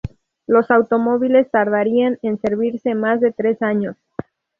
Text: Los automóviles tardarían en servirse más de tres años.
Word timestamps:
Los 0.47 0.71
automóviles 0.71 1.51
tardarían 1.51 2.17
en 2.23 2.39
servirse 2.41 2.95
más 2.95 3.21
de 3.21 3.31
tres 3.31 3.61
años. 3.61 3.97